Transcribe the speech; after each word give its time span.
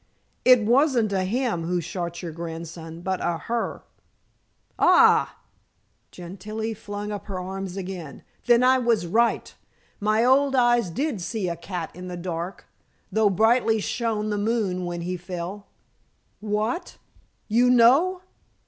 "It 0.43 0.63
wasn't 0.65 1.13
a 1.13 1.25
him 1.25 1.65
who 1.65 1.79
shot 1.79 2.23
your 2.23 2.31
grandson, 2.31 3.01
but 3.01 3.21
a 3.21 3.37
her." 3.37 3.83
"Hai!" 4.79 5.27
Gentilla 6.09 6.73
flung 6.73 7.11
up 7.11 7.27
her 7.27 7.39
arms 7.39 7.77
again, 7.77 8.23
"then 8.47 8.63
I 8.63 8.79
was 8.79 9.05
right. 9.05 9.53
My 9.99 10.25
old 10.25 10.55
eyes 10.55 10.89
did 10.89 11.21
see 11.21 11.47
like 11.49 11.59
a 11.59 11.61
cat 11.61 11.95
in 11.95 12.07
the 12.07 12.17
dark, 12.17 12.65
though 13.11 13.29
brightly 13.29 13.79
shone 13.79 14.31
the 14.31 14.39
moon 14.39 14.85
when 14.85 15.01
he 15.01 15.17
fell." 15.17 15.67
"What? 16.39 16.97
You 17.47 17.69
know?" 17.69 18.21